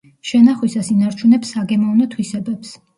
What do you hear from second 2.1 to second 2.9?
თვისებებს.